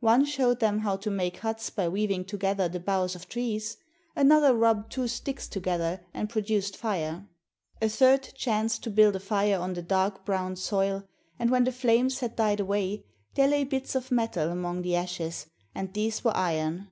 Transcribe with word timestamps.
One 0.00 0.26
showed 0.26 0.60
them 0.60 0.80
how 0.80 0.96
to 0.98 1.10
make 1.10 1.38
huts 1.38 1.70
by 1.70 1.88
weaving 1.88 2.26
together 2.26 2.68
the 2.68 2.78
boughs 2.78 3.14
of 3.16 3.30
trees; 3.30 3.78
another 4.14 4.54
rubbed 4.54 4.92
two 4.92 5.08
sticks 5.08 5.48
together 5.48 6.04
and 6.12 6.28
produced 6.28 6.76
fire; 6.76 7.26
a 7.80 7.88
third 7.88 8.28
chanced 8.36 8.82
to 8.84 8.90
build 8.90 9.16
a 9.16 9.20
fire 9.20 9.58
on 9.58 9.72
the 9.72 9.80
dark 9.82 10.26
brown 10.26 10.56
soil, 10.56 11.04
and 11.38 11.48
when 11.48 11.64
the 11.64 11.72
flames 11.72 12.20
had 12.20 12.36
died 12.36 12.60
away, 12.60 13.06
there 13.36 13.48
lay 13.48 13.64
bits 13.64 13.94
of 13.94 14.10
metal 14.12 14.50
among 14.50 14.82
the 14.82 14.94
ashes, 14.96 15.46
and 15.74 15.94
these 15.94 16.22
were 16.22 16.36
iron. 16.36 16.88